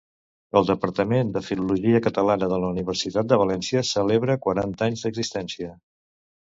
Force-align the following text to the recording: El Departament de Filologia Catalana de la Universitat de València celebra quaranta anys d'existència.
El 0.61 0.65
Departament 0.69 1.29
de 1.35 1.43
Filologia 1.49 2.01
Catalana 2.07 2.49
de 2.55 2.59
la 2.65 2.71
Universitat 2.75 3.31
de 3.35 3.41
València 3.45 3.87
celebra 3.93 4.41
quaranta 4.49 4.91
anys 4.91 5.09
d'existència. 5.09 5.75